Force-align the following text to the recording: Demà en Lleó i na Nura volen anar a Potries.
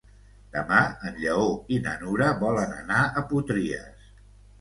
Demà 0.53 0.77
en 1.09 1.19
Lleó 1.25 1.43
i 1.75 1.77
na 1.87 1.93
Nura 2.05 2.31
volen 2.39 2.73
anar 2.79 3.03
a 3.05 3.23
Potries. 3.35 4.09